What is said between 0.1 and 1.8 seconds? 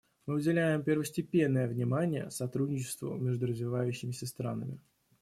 Мы уделяем первостепенное